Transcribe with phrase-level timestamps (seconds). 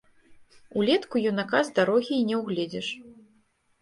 [0.79, 2.87] Улетку юнака з дарогі і не ўгледзіш.